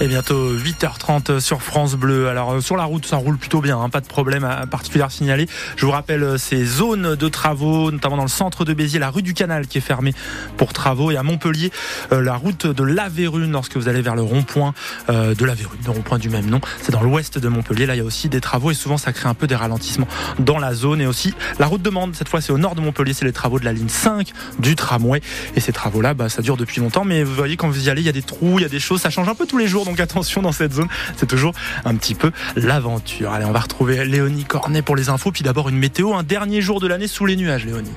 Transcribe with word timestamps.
Et 0.00 0.06
bientôt 0.06 0.54
8h30 0.54 1.40
sur 1.40 1.60
France 1.60 1.96
Bleu. 1.96 2.28
Alors 2.28 2.52
euh, 2.52 2.60
sur 2.60 2.76
la 2.76 2.84
route, 2.84 3.04
ça 3.04 3.16
roule 3.16 3.36
plutôt 3.36 3.60
bien, 3.60 3.80
hein, 3.80 3.88
pas 3.88 4.00
de 4.00 4.06
problème 4.06 4.48
particulier 4.70 5.02
à 5.02 5.10
signaler. 5.10 5.48
Je 5.74 5.84
vous 5.84 5.90
rappelle 5.90 6.22
euh, 6.22 6.38
ces 6.38 6.64
zones 6.64 7.16
de 7.16 7.28
travaux, 7.28 7.90
notamment 7.90 8.16
dans 8.16 8.22
le 8.22 8.28
centre 8.28 8.64
de 8.64 8.72
Béziers, 8.74 9.00
la 9.00 9.10
rue 9.10 9.22
du 9.22 9.34
Canal 9.34 9.66
qui 9.66 9.78
est 9.78 9.80
fermée 9.80 10.14
pour 10.56 10.72
travaux, 10.72 11.10
et 11.10 11.16
à 11.16 11.24
Montpellier, 11.24 11.72
euh, 12.12 12.20
la 12.20 12.36
route 12.36 12.68
de 12.68 12.84
la 12.84 13.08
Vérune 13.08 13.50
lorsque 13.50 13.76
vous 13.76 13.88
allez 13.88 14.00
vers 14.00 14.14
le 14.14 14.22
rond-point 14.22 14.72
de 15.08 15.44
la 15.44 15.54
Vérune, 15.54 15.78
le 15.84 15.90
rond-point 15.90 16.18
du 16.18 16.30
même 16.30 16.46
nom. 16.46 16.60
C'est 16.80 16.92
dans 16.92 17.02
l'ouest 17.02 17.38
de 17.38 17.48
Montpellier. 17.48 17.86
Là, 17.86 17.96
il 17.96 17.98
y 17.98 18.00
a 18.00 18.04
aussi 18.04 18.28
des 18.28 18.40
travaux 18.40 18.70
et 18.70 18.74
souvent 18.74 18.98
ça 18.98 19.12
crée 19.12 19.28
un 19.28 19.34
peu 19.34 19.48
des 19.48 19.56
ralentissements 19.56 20.06
dans 20.38 20.58
la 20.58 20.74
zone. 20.74 21.00
Et 21.00 21.06
aussi 21.06 21.34
la 21.58 21.66
route 21.66 21.82
de 21.82 21.90
Mende, 21.90 22.14
cette 22.14 22.28
fois 22.28 22.40
c'est 22.40 22.52
au 22.52 22.58
nord 22.58 22.76
de 22.76 22.80
Montpellier, 22.80 23.14
c'est 23.14 23.24
les 23.24 23.32
travaux 23.32 23.58
de 23.58 23.64
la 23.64 23.72
ligne 23.72 23.88
5 23.88 24.30
du 24.60 24.76
tramway. 24.76 25.20
Et 25.56 25.60
ces 25.60 25.72
travaux-là, 25.72 26.14
bah, 26.14 26.28
ça 26.28 26.42
dure 26.42 26.56
depuis 26.56 26.80
longtemps, 26.80 27.04
mais 27.04 27.24
vous 27.24 27.34
voyez 27.34 27.56
quand 27.56 27.68
vous 27.68 27.86
y 27.86 27.90
allez, 27.90 28.02
il 28.02 28.06
y 28.06 28.10
a 28.10 28.12
des 28.12 28.22
trous, 28.22 28.58
il 28.58 28.62
y 28.62 28.66
a 28.66 28.68
des 28.68 28.80
choses, 28.80 29.00
ça 29.00 29.10
change 29.10 29.28
un 29.28 29.34
peu 29.34 29.46
tous 29.46 29.58
les 29.58 29.66
jours 29.66 29.87
donc 29.88 30.00
attention 30.00 30.42
dans 30.42 30.52
cette 30.52 30.74
zone, 30.74 30.88
c'est 31.16 31.26
toujours 31.26 31.54
un 31.84 31.94
petit 31.96 32.14
peu 32.14 32.30
l'aventure. 32.56 33.32
Allez, 33.32 33.46
on 33.46 33.52
va 33.52 33.60
retrouver 33.60 34.04
Léonie 34.04 34.44
Cornet 34.44 34.82
pour 34.82 34.96
les 34.96 35.08
infos, 35.08 35.32
puis 35.32 35.42
d'abord 35.42 35.68
une 35.68 35.78
météo, 35.78 36.14
un 36.14 36.22
dernier 36.22 36.60
jour 36.60 36.78
de 36.78 36.86
l'année 36.86 37.08
sous 37.08 37.24
les 37.24 37.36
nuages, 37.36 37.64
Léonie. 37.64 37.90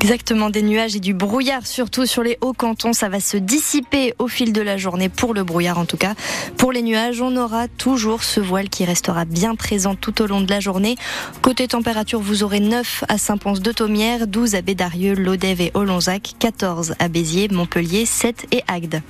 Exactement, 0.00 0.50
des 0.50 0.62
nuages 0.62 0.94
et 0.94 1.00
du 1.00 1.14
brouillard, 1.14 1.66
surtout 1.66 2.04
sur 2.04 2.22
les 2.22 2.36
hauts 2.40 2.52
cantons. 2.52 2.92
Ça 2.92 3.08
va 3.08 3.18
se 3.20 3.36
dissiper 3.36 4.14
au 4.18 4.28
fil 4.28 4.52
de 4.52 4.60
la 4.60 4.76
journée, 4.76 5.08
pour 5.08 5.34
le 5.34 5.42
brouillard 5.42 5.78
en 5.78 5.84
tout 5.84 5.96
cas. 5.96 6.14
Pour 6.56 6.72
les 6.72 6.82
nuages, 6.82 7.20
on 7.20 7.36
aura 7.36 7.68
toujours 7.68 8.22
ce 8.22 8.40
voile 8.40 8.68
qui 8.68 8.84
restera 8.84 9.24
bien 9.24 9.54
présent 9.54 9.94
tout 9.94 10.20
au 10.20 10.26
long 10.26 10.40
de 10.40 10.50
la 10.50 10.60
journée. 10.60 10.96
Côté 11.42 11.68
température, 11.68 12.20
vous 12.20 12.42
aurez 12.42 12.60
9 12.60 13.04
à 13.08 13.18
Saint-Pons 13.18 13.60
de 13.60 13.72
Thomières, 13.72 14.26
12 14.26 14.54
à 14.56 14.62
Bédarieux, 14.62 15.14
Lodève 15.14 15.60
et 15.60 15.70
Olonzac, 15.74 16.34
14 16.40 16.94
à 16.98 17.08
Béziers, 17.08 17.48
Montpellier, 17.50 18.04
7 18.04 18.46
et 18.52 18.62
Agde. 18.68 19.00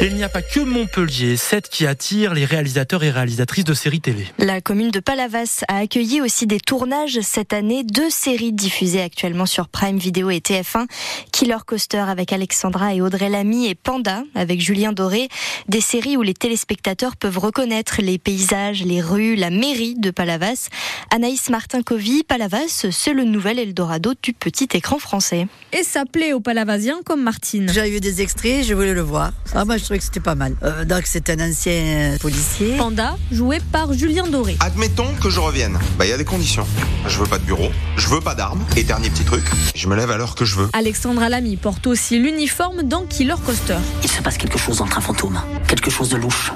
Et 0.00 0.06
il 0.06 0.16
n'y 0.16 0.24
a 0.24 0.28
pas 0.28 0.42
que 0.42 0.60
Montpellier, 0.60 1.36
7 1.36 1.68
qui 1.68 1.86
attire 1.86 2.34
les 2.34 2.44
réalisateurs 2.44 3.04
et 3.04 3.10
réalisatrices 3.10 3.64
de 3.64 3.74
séries 3.74 4.00
télé. 4.00 4.26
La 4.38 4.60
commune 4.60 4.90
de 4.90 4.98
Palavas 4.98 5.64
a 5.68 5.78
accueilli 5.78 6.20
aussi 6.20 6.46
des 6.46 6.58
tournages 6.58 7.20
cette 7.22 7.52
année, 7.52 7.84
deux 7.84 8.10
séries 8.10 8.52
diffusées 8.52 9.00
actuellement 9.00 9.46
sur 9.46 9.68
Prime 9.68 9.96
Video 9.96 10.30
et 10.30 10.38
TF1, 10.38 10.86
Killer 11.32 11.58
Coaster 11.64 12.04
avec 12.08 12.32
Alexandra 12.32 12.92
et 12.94 13.00
Audrey 13.00 13.28
Lamy 13.28 13.68
et 13.68 13.74
Panda 13.74 14.24
avec 14.34 14.60
Julien 14.60 14.92
Doré, 14.92 15.28
des 15.68 15.80
séries 15.80 16.16
où 16.16 16.22
les 16.22 16.34
téléspectateurs 16.34 17.16
peuvent 17.16 17.38
reconnaître 17.38 18.02
les 18.02 18.18
paysages, 18.18 18.84
les 18.84 19.00
rues, 19.00 19.36
la 19.36 19.50
mairie 19.50 19.94
de 19.94 20.10
Palavas. 20.10 20.68
Anaïs 21.10 21.48
Martin-Covy, 21.50 22.24
Palavas, 22.24 22.86
c'est 22.90 23.12
le 23.14 23.24
nouvel 23.24 23.58
Eldorado 23.60 24.12
du 24.22 24.32
petit 24.32 24.68
écran 24.74 24.98
français. 24.98 25.46
Et 25.72 25.84
ça 25.84 26.04
plaît 26.04 26.32
aux 26.32 26.40
Palavasiens 26.40 27.00
comme 27.04 27.22
Martine. 27.22 27.70
J'ai 27.72 27.88
vu 27.88 28.00
des 28.00 28.22
extraits, 28.22 28.64
je 28.64 28.74
voulais 28.74 28.94
le 28.94 29.00
voir. 29.00 29.32
Ah, 29.54 29.64
je 29.84 29.88
trouvais 29.88 29.98
que 29.98 30.04
c'était 30.04 30.20
pas 30.20 30.34
mal. 30.34 30.56
Euh, 30.62 30.86
donc 30.86 31.02
c'est 31.04 31.28
un 31.28 31.50
ancien 31.50 32.16
policier. 32.18 32.78
Panda, 32.78 33.18
joué 33.30 33.58
par 33.70 33.92
Julien 33.92 34.26
Doré. 34.26 34.56
Admettons 34.60 35.08
que 35.22 35.28
je 35.28 35.40
revienne. 35.40 35.78
Bah 35.98 36.06
il 36.06 36.08
y 36.08 36.12
a 36.14 36.16
des 36.16 36.24
conditions. 36.24 36.66
Je 37.06 37.18
veux 37.18 37.26
pas 37.26 37.38
de 37.38 37.44
bureau, 37.44 37.68
je 37.98 38.08
veux 38.08 38.22
pas 38.22 38.34
d'armes. 38.34 38.64
Et 38.78 38.82
dernier 38.82 39.10
petit 39.10 39.24
truc, 39.24 39.44
je 39.74 39.86
me 39.88 39.94
lève 39.94 40.10
à 40.10 40.16
l'heure 40.16 40.36
que 40.36 40.46
je 40.46 40.56
veux. 40.56 40.70
Alexandra 40.72 41.28
Lamy 41.28 41.58
porte 41.58 41.86
aussi 41.86 42.18
l'uniforme 42.18 42.82
dans 42.84 43.04
Killer 43.04 43.34
Coaster. 43.44 43.76
Il 44.02 44.10
se 44.10 44.22
passe 44.22 44.38
quelque 44.38 44.58
chose 44.58 44.80
entre 44.80 44.96
un 44.96 45.02
fantôme, 45.02 45.38
quelque 45.66 45.90
chose 45.90 46.10
de 46.10 46.16
louche. 46.16 46.52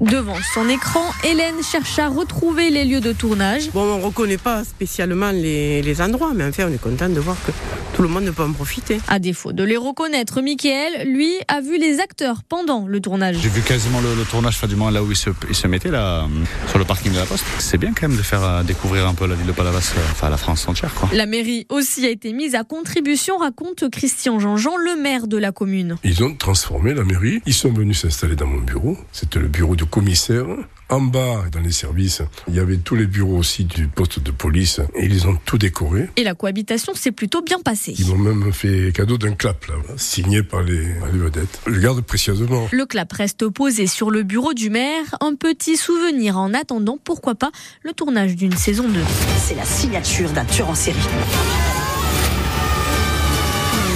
Devant 0.00 0.36
son 0.54 0.68
écran, 0.68 1.04
Hélène 1.24 1.62
cherche 1.62 1.98
à 1.98 2.08
retrouver 2.08 2.70
les 2.70 2.84
lieux 2.84 3.00
de 3.00 3.12
tournage. 3.12 3.70
Bon, 3.72 3.82
on 3.82 4.00
reconnaît 4.00 4.38
pas 4.38 4.64
spécialement 4.64 5.30
les, 5.30 5.82
les 5.82 6.00
endroits, 6.00 6.32
mais 6.34 6.44
en 6.44 6.52
fait, 6.52 6.64
on 6.64 6.72
est 6.72 6.80
content 6.80 7.08
de 7.08 7.20
voir 7.20 7.36
que 7.46 7.52
tout 7.94 8.02
le 8.02 8.08
monde 8.08 8.30
peut 8.30 8.42
en 8.42 8.52
profiter. 8.52 8.98
À 9.08 9.18
défaut 9.18 9.52
de 9.52 9.62
les 9.62 9.76
reconnaître, 9.76 10.40
Michael, 10.40 11.08
lui, 11.08 11.32
a 11.48 11.60
vu 11.60 11.78
les 11.78 12.00
acteurs 12.00 12.42
pendant 12.48 12.86
le 12.86 13.00
tournage. 13.00 13.36
J'ai 13.42 13.48
vu 13.48 13.60
quasiment 13.60 14.00
le, 14.00 14.24
tournage, 14.24 14.54
enfin, 14.56 14.68
du 14.68 14.76
moins 14.76 14.90
là 14.90 15.02
où 15.02 15.10
il 15.10 15.16
se, 15.16 15.30
il 15.48 15.54
se 15.54 15.66
mettait, 15.66 15.90
là, 15.90 16.26
sur 16.68 16.78
le 16.78 16.84
parking 16.84 17.12
de 17.12 17.18
la 17.18 17.26
Poste. 17.26 17.44
C'est 17.58 17.78
bien 17.78 17.92
quand 17.92 18.08
même 18.08 18.16
de 18.16 18.22
faire 18.22 18.42
euh, 18.42 18.62
découvrir 18.62 19.06
un 19.06 19.14
peu 19.14 19.26
la 19.26 19.34
ville 19.34 19.46
de 19.46 19.52
Palavas, 19.52 19.92
euh, 19.96 20.00
enfin 20.12 20.30
la 20.30 20.36
France 20.36 20.66
entière. 20.66 20.94
Quoi. 20.94 21.08
La 21.12 21.26
mairie 21.26 21.66
aussi 21.68 22.06
a 22.06 22.08
été 22.08 22.32
mise 22.32 22.54
à 22.54 22.64
contribution, 22.64 23.36
raconte 23.36 23.88
Christian 23.90 24.38
Jean-Jean, 24.40 24.76
le 24.76 24.96
maire 25.00 25.26
de 25.26 25.36
la 25.36 25.52
commune. 25.52 25.96
Ils 26.04 26.24
ont 26.24 26.34
transformé 26.34 26.94
la 26.94 27.04
mairie, 27.04 27.42
ils 27.46 27.54
sont 27.54 27.72
venus 27.72 28.00
s'installer 28.00 28.36
dans 28.36 28.46
mon 28.50 28.60
bureau. 28.60 28.98
C'était 29.12 29.38
le 29.38 29.48
bureau 29.48 29.76
du 29.76 29.86
commissaire 29.86 30.46
en 30.90 31.00
bas, 31.00 31.44
dans 31.52 31.60
les 31.60 31.70
services, 31.70 32.22
il 32.48 32.56
y 32.56 32.58
avait 32.58 32.76
tous 32.76 32.96
les 32.96 33.06
bureaux 33.06 33.36
aussi 33.36 33.64
du 33.64 33.86
poste 33.86 34.20
de 34.20 34.32
police 34.32 34.80
et 34.96 35.04
ils 35.04 35.28
ont 35.28 35.38
tout 35.44 35.56
décoré. 35.56 36.08
Et 36.16 36.24
la 36.24 36.34
cohabitation 36.34 36.94
s'est 36.94 37.12
plutôt 37.12 37.42
bien 37.42 37.60
passée. 37.60 37.94
Ils 37.96 38.08
m'ont 38.08 38.18
même 38.18 38.52
fait 38.52 38.92
cadeau 38.92 39.16
d'un 39.16 39.34
clap, 39.34 39.66
là, 39.66 39.74
signé 39.96 40.42
par 40.42 40.62
les, 40.62 40.86
les 41.12 41.18
vedettes. 41.18 41.60
Je 41.66 41.70
le 41.70 41.80
garde 41.80 42.00
précieusement. 42.00 42.68
Le 42.72 42.86
clap 42.86 43.12
reste 43.12 43.48
posé 43.48 43.86
sur 43.86 44.10
le 44.10 44.24
bureau 44.24 44.52
du 44.52 44.68
maire, 44.68 45.04
un 45.20 45.36
petit 45.36 45.76
souvenir 45.76 46.36
en 46.36 46.52
attendant, 46.54 46.98
pourquoi 47.02 47.36
pas, 47.36 47.52
le 47.84 47.92
tournage 47.92 48.34
d'une 48.34 48.56
saison 48.56 48.88
2. 48.88 49.00
C'est 49.38 49.54
la 49.54 49.64
signature 49.64 50.30
d'un 50.30 50.44
tueur 50.44 50.70
en 50.70 50.74
série. 50.74 50.98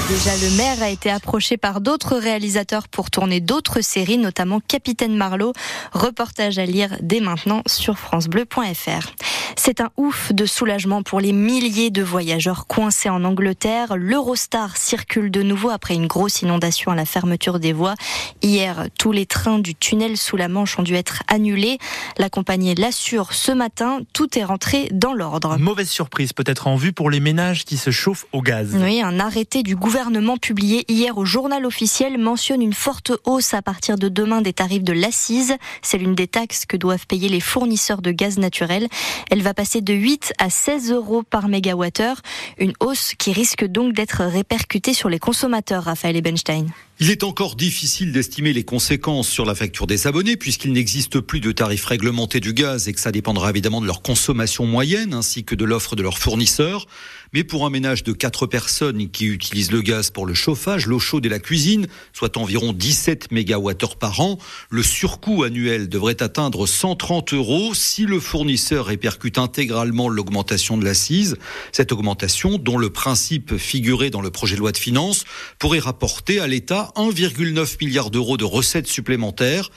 Déjà, 0.07 0.37
le 0.37 0.55
maire 0.59 0.83
a 0.83 0.91
été 0.91 1.11
approché 1.11 1.57
par 1.57 1.81
d'autres 1.81 2.17
réalisateurs 2.17 2.89
pour 2.89 3.11
tourner 3.11 3.41
d'autres 3.41 3.81
séries, 3.81 4.19
notamment 4.19 4.61
Capitaine 4.61 5.17
Marlowe. 5.17 5.55
Reportage 5.93 6.59
à 6.59 6.67
lire 6.67 6.99
dès 7.01 7.21
maintenant 7.21 7.63
sur 7.67 7.99
francebleu.fr. 7.99 9.15
C'est 9.57 9.81
un 9.81 9.91
ouf 9.97 10.31
de 10.33 10.45
soulagement 10.45 11.03
pour 11.03 11.21
les 11.21 11.33
milliers 11.33 11.91
de 11.91 12.03
voyageurs 12.03 12.67
coincés 12.67 13.09
en 13.09 13.25
Angleterre. 13.25 13.97
L'Eurostar 13.97 14.77
circule 14.77 15.31
de 15.31 15.43
nouveau 15.43 15.71
après 15.71 15.95
une 15.95 16.07
grosse 16.07 16.43
inondation 16.43 16.91
à 16.91 16.95
la 16.95 17.07
fermeture 17.07 17.59
des 17.59 17.73
voies. 17.73 17.95
Hier, 18.43 18.89
tous 18.99 19.13
les 19.13 19.25
trains 19.25 19.59
du 19.59 19.75
tunnel 19.75 20.19
sous 20.19 20.37
la 20.37 20.49
Manche 20.49 20.79
ont 20.79 20.83
dû 20.83 20.95
être 20.95 21.23
annulés. 21.29 21.79
La 22.19 22.29
compagnie 22.29 22.75
l'assure 22.75 23.33
ce 23.33 23.53
matin, 23.53 24.01
tout 24.13 24.39
est 24.39 24.45
rentré 24.45 24.89
dans 24.93 25.15
l'ordre. 25.15 25.57
Mauvaise 25.57 25.89
surprise 25.89 26.35
peut-être 26.35 26.67
en 26.67 26.77
vue 26.77 26.93
pour 26.93 27.09
les 27.09 27.21
ménages 27.21 27.65
qui 27.65 27.79
se 27.79 27.91
chauffent 27.91 28.27
au 28.33 28.43
gaz. 28.43 28.77
Oui, 28.79 29.01
un 29.01 29.19
arrêté 29.19 29.63
du 29.63 29.77
gouvernement 29.77 29.94
publié 30.41 30.85
hier 30.89 31.17
au 31.19 31.25
journal 31.25 31.65
officiel 31.65 32.19
mentionne 32.19 32.63
une 32.63 32.73
forte 32.73 33.13
hausse 33.25 33.55
à 33.55 33.63
partir 33.63 33.97
de 33.97 34.09
demain 34.09 34.41
des 34.41 34.53
tarifs 34.53 34.83
de 34.83 34.93
l'assise. 34.93 35.55
C'est 35.83 35.99
l'une 35.99 36.15
des 36.15 36.27
taxes 36.27 36.67
que 36.67 36.77
doivent 36.77 37.07
payer 37.07 37.29
les 37.29 37.41
fournisseurs 37.41 38.03
de 38.03 38.11
gaz 38.11 38.39
naturel. 38.39 38.89
Elle 39.31 39.43
va 39.43 39.55
passer 39.55 39.81
de 39.83 39.95
8 39.95 40.33
à 40.39 40.51
16 40.51 40.91
euros 40.91 41.23
par 41.23 41.49
mégawattheure. 41.49 42.21
Une 42.59 42.73
hausse 42.81 43.15
qui 43.17 43.33
risque 43.33 43.65
donc 43.65 43.93
d'être 43.95 44.25
répercutée 44.25 44.95
sur 44.95 45.09
les 45.09 45.19
consommateurs, 45.19 45.85
Raphaël 45.85 46.17
Ebenstein. 46.17 46.67
Il 47.01 47.11
est 47.11 47.25
encore 47.25 47.57
difficile 47.57 48.13
d'estimer 48.13 48.53
les 48.53 48.63
conséquences 48.63 49.29
sur 49.29 49.45
la 49.45 49.57
facture 49.57 49.89
des 49.89 50.07
abonnés 50.07 50.37
puisqu'il 50.37 50.73
n'existe 50.73 51.19
plus 51.19 51.41
de 51.41 51.51
tarifs 51.51 51.87
réglementés 51.87 52.39
du 52.39 52.53
gaz 52.53 52.87
et 52.87 52.93
que 52.93 53.01
ça 53.01 53.11
dépendra 53.11 53.51
évidemment 53.51 53.81
de 53.81 53.87
leur 53.87 54.01
consommation 54.01 54.65
moyenne 54.65 55.13
ainsi 55.13 55.43
que 55.43 55.57
de 55.57 55.65
l'offre 55.65 55.97
de 55.97 56.05
leurs 56.05 56.19
fournisseurs. 56.19 56.87
Mais 57.33 57.43
pour 57.43 57.67
un 57.67 57.71
ménage 57.71 58.05
de 58.05 58.13
4 58.13 58.47
personnes 58.47 59.11
qui 59.11 59.27
utilisent 59.27 59.73
le 59.73 59.83
gaz 59.83 60.11
pour 60.11 60.25
le 60.25 60.35
chauffage, 60.35 60.87
l'eau 60.87 61.01
chaude 61.01 61.27
et 61.27 61.29
la 61.29 61.41
cuisine, 61.41 61.89
soit 62.13 62.37
environ 62.37 62.73
17 62.73 63.33
mégawattheures 63.33 63.97
par 63.97 64.21
an, 64.21 64.39
le 64.71 64.85
surcoût 64.85 65.43
annuel 65.43 65.89
devrait 65.89 66.23
atteindre 66.23 66.65
130 66.65 67.35
euros 67.35 67.75
si 67.75 68.07
le 68.07 68.21
fournisseur 68.21 68.87
répercute 68.87 69.39
intégralement 69.39 70.09
l'augmentation 70.09 70.79
de 70.79 70.85
l'assise. 70.85 71.37
Cette 71.73 71.91
augmentation, 71.91 72.57
dont 72.57 72.79
le 72.79 72.91
principe 72.91 73.57
figurait 73.57 74.11
dans 74.11 74.23
le 74.23 74.31
projet 74.31 74.55
de 74.55 74.61
loi 74.61 74.71
de 74.71 74.77
finances, 74.77 75.25
pourrait 75.59 75.81
rapporter 75.81 76.39
à 76.39 76.47
l'État 76.47 76.84
1,9 76.97 77.77
milliard 77.81 78.11
d'euros 78.11 78.37
de 78.37 78.45
recettes 78.45 78.87
supplémentaires. 78.87 79.71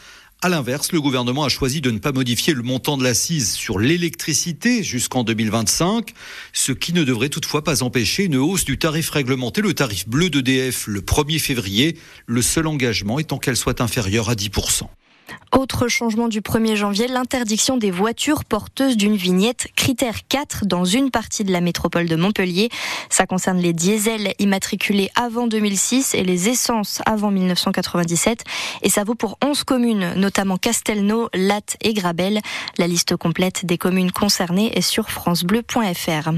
À 0.43 0.49
l'inverse, 0.49 0.91
le 0.91 1.01
gouvernement 1.01 1.45
a 1.45 1.49
choisi 1.49 1.81
de 1.81 1.89
ne 1.89 1.97
pas 1.97 2.11
modifier 2.11 2.53
le 2.53 2.61
montant 2.61 2.95
de 2.95 3.03
l'assise 3.03 3.53
sur 3.53 3.79
l'électricité 3.79 4.83
jusqu'en 4.83 5.23
2025, 5.23 6.13
ce 6.53 6.71
qui 6.71 6.93
ne 6.93 7.03
devrait 7.03 7.29
toutefois 7.29 7.63
pas 7.63 7.81
empêcher 7.81 8.25
une 8.25 8.35
hausse 8.35 8.63
du 8.63 8.77
tarif 8.77 9.09
réglementé, 9.09 9.61
le 9.61 9.73
tarif 9.73 10.07
bleu 10.07 10.29
d'EDF 10.29 10.85
le 10.85 11.01
1er 11.01 11.39
février, 11.39 11.97
le 12.27 12.43
seul 12.43 12.67
engagement 12.67 13.17
étant 13.17 13.39
qu'elle 13.39 13.57
soit 13.57 13.81
inférieure 13.81 14.29
à 14.29 14.35
10%. 14.35 14.83
Autre 15.55 15.87
changement 15.87 16.27
du 16.27 16.41
1er 16.41 16.75
janvier, 16.75 17.07
l'interdiction 17.07 17.77
des 17.77 17.89
voitures 17.89 18.43
porteuses 18.43 18.97
d'une 18.97 19.15
vignette 19.15 19.67
critère 19.75 20.27
4 20.27 20.65
dans 20.65 20.83
une 20.83 21.09
partie 21.09 21.45
de 21.45 21.51
la 21.51 21.61
métropole 21.61 22.07
de 22.07 22.15
Montpellier. 22.15 22.69
Ça 23.09 23.25
concerne 23.25 23.57
les 23.57 23.71
diesels 23.71 24.33
immatriculés 24.39 25.09
avant 25.15 25.47
2006 25.47 26.15
et 26.15 26.23
les 26.23 26.49
essences 26.49 27.01
avant 27.05 27.31
1997. 27.31 28.43
Et 28.81 28.89
ça 28.89 29.05
vaut 29.05 29.15
pour 29.15 29.37
11 29.43 29.63
communes, 29.63 30.13
notamment 30.15 30.57
Castelnau, 30.57 31.29
Latte 31.33 31.77
et 31.81 31.93
Grabel. 31.93 32.41
La 32.77 32.87
liste 32.87 33.15
complète 33.15 33.65
des 33.65 33.77
communes 33.77 34.11
concernées 34.11 34.77
est 34.77 34.81
sur 34.81 35.09
francebleu.fr. 35.09 36.29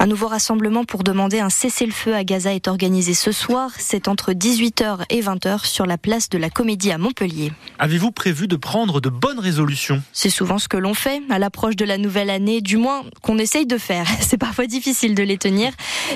Un 0.00 0.06
nouveau 0.06 0.26
rassemblement 0.26 0.84
pour 0.84 1.04
demander 1.04 1.38
un 1.38 1.50
cessez-le-feu 1.50 2.14
à 2.14 2.24
Gaza 2.24 2.52
est 2.52 2.66
organisé 2.66 3.14
ce 3.14 3.30
soir. 3.30 3.70
C'est 3.78 4.08
entre 4.08 4.32
18h 4.32 5.04
et 5.10 5.20
20h 5.20 5.64
sur 5.64 5.86
la 5.86 5.96
place 5.96 6.28
de 6.28 6.38
la 6.38 6.50
Comédie 6.50 6.90
à 6.90 6.98
Montpellier. 6.98 7.52
Avez-vous 7.78 8.10
prévu 8.10 8.47
de 8.48 8.56
prendre 8.56 9.00
de 9.00 9.08
bonnes 9.08 9.38
résolutions 9.38 10.02
C'est 10.12 10.30
souvent 10.30 10.58
ce 10.58 10.68
que 10.68 10.76
l'on 10.76 10.94
fait 10.94 11.22
à 11.30 11.38
l'approche 11.38 11.76
de 11.76 11.84
la 11.84 11.98
nouvelle 11.98 12.30
année, 12.30 12.60
du 12.60 12.76
moins 12.76 13.04
qu'on 13.22 13.38
essaye 13.38 13.66
de 13.66 13.78
faire. 13.78 14.06
C'est 14.20 14.38
parfois 14.38 14.66
difficile 14.66 15.14
de 15.14 15.22
les 15.22 15.38
tenir. 15.38 15.72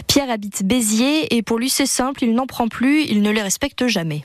Pierre 0.08 0.30
habite 0.30 0.64
Béziers 0.64 1.36
et 1.36 1.42
pour 1.42 1.58
lui 1.58 1.70
c'est 1.70 1.86
simple, 1.86 2.24
il 2.24 2.34
n'en 2.34 2.46
prend 2.46 2.68
plus, 2.68 3.02
il 3.04 3.22
ne 3.22 3.30
les 3.30 3.42
respecte 3.42 3.86
jamais. 3.86 4.24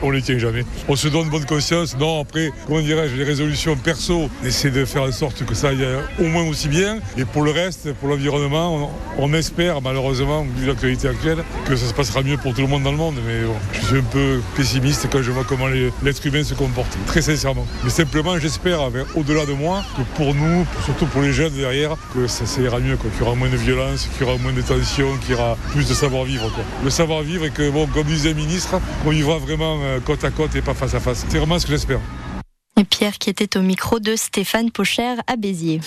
On 0.00 0.10
les 0.10 0.22
tient 0.22 0.38
jamais. 0.38 0.64
On 0.88 0.94
se 0.94 1.08
donne 1.08 1.28
bonne 1.28 1.44
conscience. 1.44 1.96
Non, 1.98 2.20
après, 2.20 2.52
comment 2.66 2.80
dirais-je, 2.80 3.16
les 3.16 3.24
résolutions 3.24 3.74
perso, 3.76 4.28
on 4.42 4.46
essaie 4.46 4.70
de 4.70 4.84
faire 4.84 5.02
en 5.02 5.12
sorte 5.12 5.44
que 5.44 5.54
ça 5.54 5.70
aille 5.70 5.86
au 6.20 6.24
moins 6.24 6.44
aussi 6.44 6.68
bien. 6.68 6.98
Et 7.16 7.24
pour 7.24 7.42
le 7.42 7.50
reste, 7.50 7.92
pour 7.94 8.08
l'environnement, 8.08 8.90
on, 9.18 9.32
espère 9.34 9.82
malheureusement, 9.82 10.46
vu 10.56 10.66
l'actualité 10.66 11.08
actuelle, 11.08 11.38
que 11.66 11.74
ça 11.74 11.86
se 11.86 11.94
passera 11.94 12.22
mieux 12.22 12.36
pour 12.36 12.54
tout 12.54 12.60
le 12.60 12.68
monde 12.68 12.84
dans 12.84 12.92
le 12.92 12.96
monde. 12.96 13.16
Mais 13.26 13.42
bon, 13.42 13.54
je 13.72 13.86
suis 13.86 13.96
un 13.96 14.02
peu 14.02 14.40
pessimiste 14.56 15.08
quand 15.10 15.22
je 15.22 15.32
vois 15.32 15.44
comment 15.44 15.66
l'être 15.66 16.26
humain 16.26 16.44
se 16.44 16.54
comporte, 16.54 16.96
très 17.06 17.22
sincèrement. 17.22 17.66
Mais 17.82 17.90
simplement, 17.90 18.38
j'espère, 18.38 18.80
au-delà 19.16 19.46
de 19.46 19.52
moi, 19.52 19.82
que 19.96 20.02
pour 20.16 20.34
nous, 20.34 20.64
surtout 20.84 21.06
pour 21.06 21.22
les 21.22 21.32
jeunes 21.32 21.54
derrière, 21.54 21.96
que 22.14 22.26
ça, 22.26 22.44
ira 22.60 22.78
mieux, 22.78 22.96
qu'il 22.96 23.10
y 23.20 23.22
aura 23.22 23.34
moins 23.34 23.50
de 23.50 23.56
violence, 23.56 24.08
qu'il 24.16 24.26
y 24.26 24.30
aura 24.30 24.38
moins 24.38 24.52
de 24.52 24.62
tension, 24.62 25.08
qu'il 25.22 25.32
y 25.32 25.34
aura 25.34 25.56
plus 25.72 25.88
de 25.88 25.94
savoir-vivre. 25.94 26.50
Le 26.84 26.90
savoir-vivre 26.90 27.46
et 27.46 27.50
que, 27.50 27.68
bon, 27.70 27.86
comme 27.86 28.06
disait 28.06 28.30
le 28.30 28.36
ministre, 28.36 28.80
on 29.04 29.10
vivra 29.10 29.38
vraiment 29.38 29.78
euh, 29.82 29.87
côte 30.04 30.24
à 30.24 30.30
côte 30.30 30.54
et 30.56 30.62
pas 30.62 30.74
face 30.74 30.94
à 30.94 31.00
face. 31.00 31.24
C'est 31.28 31.38
vraiment 31.38 31.58
ce 31.58 31.66
que 31.66 31.72
j'espère. 31.72 32.00
Et 32.78 32.84
Pierre 32.84 33.18
qui 33.18 33.30
était 33.30 33.56
au 33.58 33.62
micro 33.62 33.98
de 33.98 34.14
Stéphane 34.14 34.70
Pocher 34.70 35.14
à 35.26 35.36
Béziers. 35.36 35.80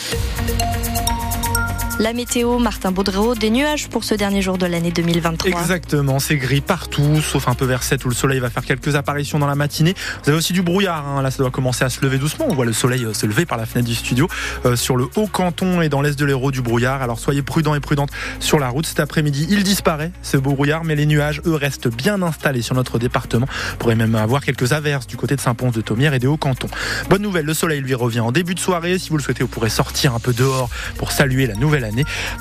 La 2.01 2.13
météo, 2.13 2.57
Martin 2.57 2.91
Baudreau, 2.91 3.35
des 3.35 3.51
nuages 3.51 3.87
pour 3.87 4.03
ce 4.03 4.15
dernier 4.15 4.41
jour 4.41 4.57
de 4.57 4.65
l'année 4.65 4.89
2023. 4.89 5.51
Exactement, 5.51 6.17
c'est 6.17 6.35
gris 6.35 6.59
partout, 6.59 7.21
sauf 7.21 7.47
un 7.47 7.53
peu 7.53 7.65
vers 7.65 7.83
7 7.83 8.03
où 8.05 8.09
le 8.09 8.15
soleil 8.15 8.39
va 8.39 8.49
faire 8.49 8.65
quelques 8.65 8.95
apparitions 8.95 9.37
dans 9.37 9.45
la 9.45 9.53
matinée. 9.53 9.93
Vous 10.23 10.29
avez 10.31 10.37
aussi 10.39 10.51
du 10.51 10.63
brouillard, 10.63 11.07
hein. 11.07 11.21
là 11.21 11.29
ça 11.29 11.37
doit 11.37 11.51
commencer 11.51 11.85
à 11.85 11.89
se 11.89 12.03
lever 12.03 12.17
doucement. 12.17 12.47
On 12.49 12.55
voit 12.55 12.65
le 12.65 12.73
soleil 12.73 13.05
euh, 13.05 13.13
se 13.13 13.27
lever 13.27 13.45
par 13.45 13.59
la 13.59 13.67
fenêtre 13.67 13.87
du 13.87 13.93
studio 13.93 14.27
euh, 14.65 14.75
sur 14.75 14.97
le 14.97 15.09
haut 15.15 15.27
canton 15.27 15.83
et 15.83 15.89
dans 15.89 16.01
l'est 16.01 16.17
de 16.17 16.25
l'Hérault 16.25 16.49
du 16.49 16.63
brouillard. 16.63 17.03
Alors 17.03 17.19
soyez 17.19 17.43
prudents 17.43 17.75
et 17.75 17.79
prudentes 17.79 18.09
sur 18.39 18.57
la 18.57 18.69
route. 18.69 18.87
Cet 18.87 18.99
après-midi, 18.99 19.45
il 19.51 19.61
disparaît 19.61 20.11
ce 20.23 20.37
beau 20.37 20.53
brouillard, 20.53 20.83
mais 20.83 20.95
les 20.95 21.05
nuages, 21.05 21.43
eux, 21.45 21.53
restent 21.53 21.89
bien 21.89 22.23
installés 22.23 22.63
sur 22.63 22.73
notre 22.73 22.97
département. 22.97 23.45
On 23.73 23.77
pourrait 23.77 23.93
même 23.93 24.15
avoir 24.15 24.43
quelques 24.43 24.73
averses 24.73 25.05
du 25.05 25.17
côté 25.17 25.35
de 25.35 25.41
Saint-Pons 25.41 25.69
de 25.69 25.81
Thomières 25.81 26.15
et 26.15 26.19
des 26.19 26.25
hauts 26.25 26.37
cantons. 26.37 26.69
Bonne 27.11 27.21
nouvelle, 27.21 27.45
le 27.45 27.53
soleil 27.53 27.81
lui 27.81 27.93
revient 27.93 28.21
en 28.21 28.31
début 28.31 28.55
de 28.55 28.59
soirée. 28.59 28.97
Si 28.97 29.11
vous 29.11 29.17
le 29.17 29.23
souhaitez, 29.23 29.43
vous 29.43 29.49
pourrez 29.49 29.69
sortir 29.69 30.15
un 30.15 30.19
peu 30.19 30.33
dehors 30.33 30.71
pour 30.97 31.11
saluer 31.11 31.45
la 31.45 31.53
nouvelle 31.53 31.83
année. 31.83 31.90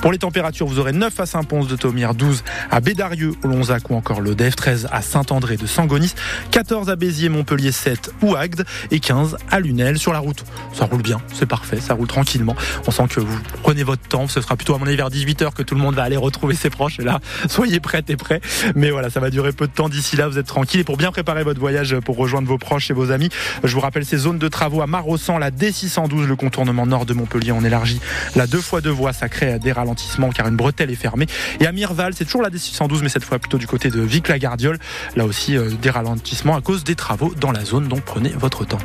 Pour 0.02 0.12
les 0.12 0.18
températures, 0.18 0.66
vous 0.66 0.78
aurez 0.78 0.92
9 0.92 1.18
à 1.20 1.26
Saint-Pons 1.26 1.64
de 1.64 1.76
Thomières, 1.76 2.14
12 2.14 2.42
à 2.70 2.80
Bédarieux, 2.80 3.34
au 3.44 3.48
Lonzac 3.48 3.90
ou 3.90 3.94
encore 3.94 4.20
le 4.20 4.34
Dève, 4.34 4.54
13 4.54 4.88
à 4.90 5.02
Saint-André 5.02 5.56
de 5.56 5.66
Sangonis, 5.66 6.14
14 6.50 6.90
à 6.90 6.96
Béziers, 6.96 7.28
Montpellier, 7.28 7.72
7 7.72 8.12
ou 8.22 8.34
Agde 8.36 8.64
et 8.90 9.00
15 9.00 9.36
à 9.50 9.60
Lunel 9.60 9.98
sur 9.98 10.12
la 10.12 10.18
route. 10.18 10.44
Ça 10.72 10.86
roule 10.86 11.02
bien, 11.02 11.20
c'est 11.32 11.46
parfait, 11.46 11.80
ça 11.80 11.94
roule 11.94 12.08
tranquillement. 12.08 12.56
On 12.86 12.90
sent 12.90 13.08
que 13.08 13.20
vous 13.20 13.38
prenez 13.62 13.82
votre 13.82 14.02
temps, 14.02 14.28
ce 14.28 14.40
sera 14.40 14.56
plutôt 14.56 14.74
à 14.74 14.78
mon 14.78 14.86
avis 14.86 14.96
vers 14.96 15.10
18h 15.10 15.52
que 15.52 15.62
tout 15.62 15.74
le 15.74 15.80
monde 15.80 15.94
va 15.94 16.02
aller 16.02 16.16
retrouver 16.16 16.54
ses 16.54 16.70
proches 16.70 16.98
et 17.00 17.04
là, 17.04 17.20
soyez 17.48 17.80
prêts 17.80 18.04
et 18.08 18.16
prêts. 18.16 18.40
Mais 18.74 18.90
voilà, 18.90 19.10
ça 19.10 19.20
va 19.20 19.30
durer 19.30 19.52
peu 19.52 19.66
de 19.66 19.72
temps 19.72 19.88
d'ici 19.88 20.16
là, 20.16 20.28
vous 20.28 20.38
êtes 20.38 20.46
tranquille 20.46 20.80
et 20.80 20.84
pour 20.84 20.96
bien 20.96 21.12
préparer 21.12 21.44
votre 21.44 21.60
voyage 21.60 21.98
pour 22.00 22.16
rejoindre 22.16 22.48
vos 22.48 22.58
proches 22.58 22.90
et 22.90 22.94
vos 22.94 23.10
amis, 23.10 23.30
je 23.64 23.74
vous 23.74 23.80
rappelle 23.80 24.04
ces 24.04 24.18
zones 24.18 24.38
de 24.38 24.48
travaux 24.48 24.82
à 24.82 24.86
Marossan, 24.86 25.38
la 25.38 25.50
D612, 25.50 26.26
le 26.26 26.36
contournement 26.36 26.86
nord 26.86 27.06
de 27.06 27.14
Montpellier, 27.14 27.52
on 27.52 27.64
élargit 27.64 28.00
la 28.36 28.46
deux 28.46 28.60
fois 28.60 28.80
deux 28.80 28.90
voies, 28.90 29.12
ça 29.12 29.28
crée 29.30 29.58
des 29.58 29.72
ralentissements 29.72 30.30
car 30.30 30.46
une 30.48 30.56
bretelle 30.56 30.90
est 30.90 30.96
fermée. 30.96 31.26
Et 31.60 31.66
à 31.66 31.72
Mirval, 31.72 32.12
c'est 32.14 32.24
toujours 32.24 32.42
la 32.42 32.50
D612, 32.50 33.00
mais 33.02 33.08
cette 33.08 33.24
fois 33.24 33.38
plutôt 33.38 33.58
du 33.58 33.66
côté 33.66 33.90
de 33.90 34.00
Vic-la-Gardiole. 34.00 34.78
Là 35.16 35.24
aussi, 35.24 35.56
euh, 35.56 35.70
des 35.80 35.90
ralentissements 35.90 36.56
à 36.56 36.60
cause 36.60 36.84
des 36.84 36.94
travaux 36.94 37.34
dans 37.34 37.52
la 37.52 37.64
zone, 37.64 37.88
donc 37.88 38.02
prenez 38.02 38.30
votre 38.30 38.64
temps. 38.64 38.78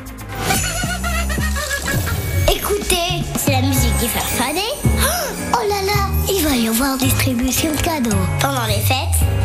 Écoutez, 2.50 3.24
c'est 3.36 3.52
la 3.52 3.62
musique 3.62 3.98
du 4.00 4.08
Farfadet. 4.08 4.60
Oh 5.52 5.68
là 5.68 5.82
là, 5.86 6.08
il 6.28 6.42
va 6.44 6.56
y 6.56 6.68
avoir 6.68 6.96
distribution 6.96 7.72
de 7.72 7.80
cadeaux. 7.80 8.16
Pendant 8.40 8.66
les 8.66 8.80
fêtes, 8.80 8.96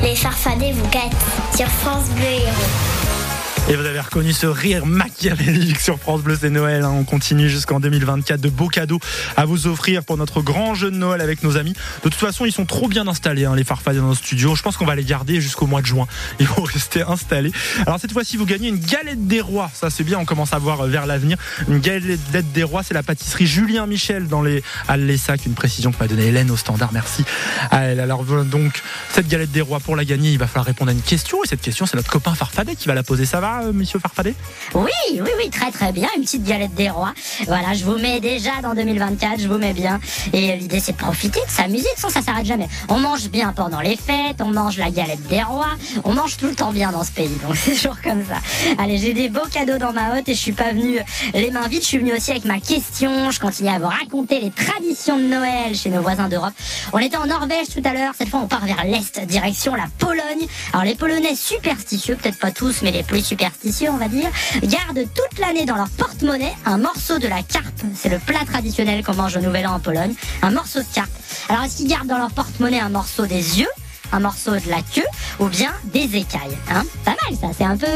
les 0.03 0.15
Farfadets 0.15 0.74
vous 0.74 0.88
gâtent 0.89 1.56
sur 1.56 1.68
France 1.68 2.09
Bleu. 2.15 3.10
Et 3.69 3.75
vous 3.75 3.85
avez 3.85 4.01
reconnu 4.01 4.33
ce 4.33 4.47
rire 4.47 4.85
machiavélique 4.85 5.79
sur 5.79 5.97
France 5.97 6.21
Bleu, 6.23 6.37
c'est 6.37 6.49
Noël. 6.49 6.83
hein. 6.83 6.91
On 6.93 7.05
continue 7.05 7.49
jusqu'en 7.49 7.79
2024. 7.79 8.41
De 8.41 8.49
beaux 8.49 8.67
cadeaux 8.67 8.99
à 9.37 9.45
vous 9.45 9.65
offrir 9.67 10.03
pour 10.03 10.17
notre 10.17 10.41
grand 10.41 10.75
jeu 10.75 10.91
de 10.91 10.97
Noël 10.97 11.21
avec 11.21 11.41
nos 11.41 11.55
amis. 11.55 11.71
De 12.03 12.09
toute 12.09 12.15
façon, 12.15 12.43
ils 12.45 12.51
sont 12.51 12.65
trop 12.65 12.89
bien 12.89 13.07
installés, 13.07 13.45
hein, 13.45 13.55
les 13.55 13.63
farfadets 13.63 13.99
dans 13.99 14.07
nos 14.07 14.15
studios. 14.15 14.55
Je 14.55 14.61
pense 14.61 14.75
qu'on 14.75 14.85
va 14.85 14.95
les 14.95 15.05
garder 15.05 15.39
jusqu'au 15.39 15.67
mois 15.67 15.79
de 15.81 15.85
juin. 15.85 16.05
Ils 16.39 16.47
vont 16.47 16.63
rester 16.63 17.03
installés. 17.03 17.53
Alors 17.85 17.97
cette 17.97 18.11
fois-ci, 18.11 18.35
vous 18.35 18.45
gagnez 18.45 18.67
une 18.67 18.79
galette 18.79 19.25
des 19.27 19.39
rois. 19.39 19.71
Ça, 19.73 19.89
c'est 19.89 20.03
bien. 20.03 20.19
On 20.19 20.25
commence 20.25 20.51
à 20.51 20.57
voir 20.57 20.81
euh, 20.81 20.87
vers 20.89 21.05
l'avenir. 21.05 21.37
Une 21.69 21.79
galette 21.79 22.51
des 22.51 22.63
rois, 22.63 22.83
c'est 22.83 22.95
la 22.95 23.03
pâtisserie 23.03 23.47
Julien 23.47 23.85
Michel 23.85 24.27
dans 24.27 24.41
les 24.41 24.63
Halles 24.89 25.05
Lessac. 25.05 25.45
Une 25.45 25.53
précision 25.53 25.93
que 25.93 25.99
m'a 25.99 26.07
donnée 26.07 26.25
Hélène 26.25 26.51
au 26.51 26.57
standard. 26.57 26.89
Merci 26.91 27.23
à 27.69 27.83
elle. 27.83 28.01
Alors 28.01 28.25
donc, 28.25 28.81
cette 29.13 29.29
galette 29.29 29.51
des 29.51 29.61
rois, 29.61 29.79
pour 29.79 29.95
la 29.95 30.03
gagner, 30.03 30.31
il 30.31 30.39
va 30.39 30.47
falloir 30.47 30.65
répondre 30.65 30.89
à 30.89 30.93
une 30.93 31.01
question. 31.01 31.41
Et 31.45 31.47
cette 31.47 31.61
question, 31.61 31.85
c'est 31.85 31.95
notre 31.95 32.11
copain 32.11 32.33
Farfadet 32.35 32.75
qui 32.75 32.89
va 32.89 32.95
la 32.95 33.03
poser. 33.03 33.25
Ça 33.25 33.39
va, 33.39 33.50
euh, 33.59 33.74
monsieur 33.74 34.00
Farfadet 34.00 34.36
Oui, 34.74 34.89
oui, 35.12 35.30
oui, 35.38 35.50
très 35.50 35.71
très 35.71 35.92
bien. 35.92 36.07
Une 36.15 36.24
petite 36.24 36.44
galette 36.44 36.74
des 36.74 36.89
rois. 36.89 37.13
Voilà, 37.48 37.74
je 37.74 37.83
vous 37.83 37.98
mets 37.98 38.19
déjà 38.19 38.51
dans 38.62 38.74
2024, 38.74 39.39
je 39.39 39.48
vous 39.48 39.57
mets 39.57 39.74
bien. 39.74 40.00
Et 40.33 40.56
l'idée 40.56 40.80
c'est 40.80 40.94
de 40.94 40.98
profiter, 40.98 41.39
de 41.45 41.51
s'amuser, 41.51 41.88
de 41.95 42.01
toute 42.01 42.12
ça 42.12 42.21
s'arrête 42.21 42.45
jamais. 42.45 42.68
On 42.89 43.00
mange 43.00 43.30
bien 43.30 43.53
pendant 43.53 43.81
les 43.81 43.95
fêtes, 43.95 44.39
on 44.39 44.51
mange 44.51 44.77
la 44.77 44.89
galette 44.89 45.27
des 45.27 45.42
rois, 45.42 45.75
on 46.03 46.13
mange 46.13 46.38
tout 46.38 46.48
le 46.48 46.56
temps 46.56 46.71
bien 46.71 46.92
dans 46.92 47.03
ce 47.03 47.12
pays. 47.12 47.36
Donc 47.45 47.56
c'est 47.56 47.75
toujours 47.75 48.00
comme 48.01 48.24
ça. 48.25 48.38
Allez, 48.81 48.98
j'ai 48.98 49.13
des 49.13 49.30
beaux 49.30 49.48
cadeaux 49.51 49.77
dans 49.77 49.94
ma 49.94 50.18
hotte 50.18 50.30
et 50.30 50.33
je 50.33 50.39
suis 50.39 50.53
pas 50.53 50.71
venue 50.71 51.00
les 51.33 51.51
mains 51.51 51.68
vides, 51.68 51.81
je 51.81 51.88
suis 51.88 51.98
venue 51.98 52.13
aussi 52.13 52.31
avec 52.31 52.45
ma 52.45 52.59
question. 52.59 53.31
Je 53.31 53.39
continue 53.39 53.69
à 53.69 53.80
vous 53.80 53.88
raconter 53.88 54.39
les 54.39 54.51
traditions 54.51 55.18
de 55.18 55.24
Noël 55.24 55.75
chez 55.75 55.89
nos 55.89 56.01
voisins 56.01 56.30
d'Europe. 56.30 56.53
On 56.94 57.00
était 57.00 57.18
en 57.18 57.25
Norvège 57.25 57.68
tout 57.74 57.81
à 57.83 57.94
l'heure, 57.94 58.13
cette 58.18 58.30
fois 58.30 58.39
on 58.44 58.48
part 58.48 58.65
vers 58.65 58.86
l'Est, 58.86 59.19
direction 59.25 59.75
la 59.75 59.88
Pologne. 59.98 60.48
Alors 60.71 60.86
les 60.86 60.95
Polonais 60.95 61.36
superstitieux, 61.36 62.15
peut-être 62.15 62.39
pas 62.39 62.51
tous, 62.51 62.81
mais 62.81 62.92
les 62.92 63.03
plus 63.03 63.18
superstitieux 63.18 63.40
on 63.89 63.97
va 63.97 64.07
dire, 64.07 64.29
gardent 64.63 65.07
toute 65.15 65.39
l'année 65.39 65.65
dans 65.65 65.75
leur 65.75 65.89
porte-monnaie 65.89 66.53
un 66.65 66.77
morceau 66.77 67.17
de 67.17 67.27
la 67.27 67.41
carpe. 67.41 67.81
C'est 67.95 68.09
le 68.09 68.19
plat 68.19 68.39
traditionnel 68.45 69.03
qu'on 69.03 69.15
mange 69.15 69.35
au 69.35 69.39
Nouvel 69.39 69.65
An 69.67 69.75
en 69.75 69.79
Pologne, 69.79 70.13
un 70.41 70.51
morceau 70.51 70.79
de 70.79 70.93
carpe. 70.93 71.09
Alors 71.49 71.63
est-ce 71.63 71.77
qu'ils 71.77 71.88
gardent 71.88 72.07
dans 72.07 72.17
leur 72.17 72.31
porte-monnaie 72.31 72.79
un 72.79 72.89
morceau 72.89 73.25
des 73.25 73.59
yeux 73.59 73.67
un 74.11 74.19
morceau 74.19 74.51
de 74.51 74.69
la 74.69 74.81
queue 74.81 75.05
ou 75.39 75.47
bien 75.47 75.71
des 75.85 76.17
écailles. 76.17 76.57
Hein 76.69 76.83
Pas 77.05 77.11
mal 77.11 77.37
ça, 77.39 77.47
c'est 77.57 77.63
un 77.63 77.77
peu... 77.77 77.87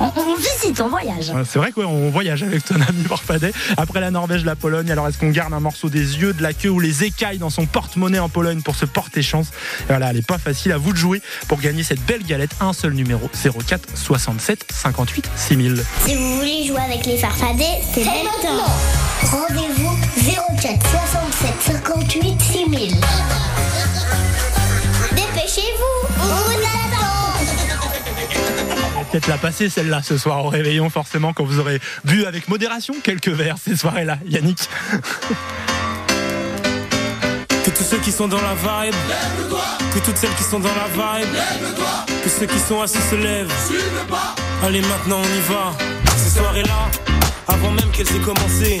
On, 0.00 0.10
on 0.16 0.34
visite, 0.36 0.80
on 0.80 0.88
voyage. 0.88 1.30
Ouais, 1.30 1.42
C'est 1.48 1.58
vrai 1.58 1.72
qu'on 1.72 2.10
voyage 2.10 2.42
avec 2.42 2.64
ton 2.64 2.74
ami 2.76 3.04
Farfadet. 3.08 3.52
Après 3.76 4.00
la 4.00 4.10
Norvège, 4.10 4.44
la 4.44 4.56
Pologne, 4.56 4.90
alors 4.90 5.08
est-ce 5.08 5.18
qu'on 5.18 5.30
garde 5.30 5.52
un 5.52 5.60
morceau 5.60 5.88
des 5.88 6.18
yeux, 6.18 6.32
de 6.32 6.42
la 6.42 6.52
queue 6.52 6.68
ou 6.70 6.80
les 6.80 7.04
écailles 7.04 7.38
dans 7.38 7.50
son 7.50 7.66
porte-monnaie 7.66 8.18
en 8.18 8.28
Pologne 8.28 8.60
pour 8.62 8.76
se 8.76 8.84
porter 8.86 9.22
chance? 9.22 9.48
Et 9.82 9.84
Voilà, 9.88 10.10
elle 10.10 10.16
est 10.18 10.26
pas 10.26 10.38
facile. 10.38 10.72
À 10.72 10.78
vous 10.78 10.92
de 10.92 10.98
jouer 10.98 11.22
pour 11.48 11.60
gagner 11.60 11.82
cette 11.82 12.00
belle 12.04 12.24
galette. 12.24 12.50
Un 12.60 12.72
seul 12.72 12.92
numéro 12.92 13.30
04 13.32 13.88
67 13.96 14.66
58 14.72 15.30
6000. 15.36 15.84
Si 16.06 16.14
vous 16.16 16.36
voulez 16.36 16.66
jouer 16.66 16.80
avec 16.80 17.06
les 17.06 17.18
Farfadets, 17.18 17.82
c'est 17.94 18.04
maintenant. 18.04 18.66
Rendez-vous 19.22 19.96
04 20.60 20.90
67 20.90 21.50
58 21.66 22.42
6000. 22.52 22.96
Dépêchez-vous, 25.54 26.08
on 26.18 26.24
vous 26.24 26.52
attend. 26.62 27.34
Peut-être 29.10 29.26
la 29.26 29.36
passer 29.36 29.68
celle-là 29.68 30.00
ce 30.02 30.16
soir 30.16 30.42
au 30.46 30.48
réveillon, 30.48 30.88
forcément, 30.88 31.34
quand 31.34 31.44
vous 31.44 31.60
aurez 31.60 31.78
bu 32.04 32.24
avec 32.24 32.48
modération 32.48 32.94
quelques 33.02 33.28
verres 33.28 33.56
ces 33.62 33.76
soirées-là. 33.76 34.16
Yannick 34.26 34.70
Que 37.64 37.70
tous 37.70 37.84
ceux 37.84 37.98
qui 37.98 38.12
sont 38.12 38.28
dans 38.28 38.40
la 38.40 38.54
vibe, 38.54 38.94
que 39.94 39.98
toutes 39.98 40.16
celles 40.16 40.34
qui 40.36 40.44
sont 40.44 40.60
dans 40.60 40.74
la 40.74 40.88
vibe, 40.88 41.28
que 42.24 42.30
ceux 42.30 42.46
qui 42.46 42.58
sont 42.58 42.80
assis 42.80 43.02
se 43.10 43.16
lèvent. 43.16 43.52
Allez, 44.64 44.80
maintenant 44.80 45.20
on 45.20 45.36
y 45.36 45.40
va. 45.52 45.72
Ces 46.16 46.30
soirées-là, 46.38 46.88
avant 47.46 47.72
même 47.72 47.90
qu'elles 47.90 48.08
aient 48.16 48.20
commencé. 48.20 48.80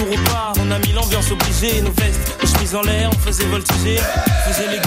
Au 0.00 0.06
bar, 0.28 0.52
on 0.58 0.70
a 0.72 0.78
mis 0.80 0.92
l'ambiance 0.92 1.30
obligée. 1.30 1.80
Nos 1.80 1.92
vestes, 1.92 2.36
nos 2.42 2.48
chemises 2.48 2.74
en 2.74 2.82
l'air, 2.82 3.10
on 3.14 3.18
faisait 3.18 3.44
voltiger. 3.44 3.98
Faisait 4.44 4.68
les 4.68 4.78
gars. 4.78 4.84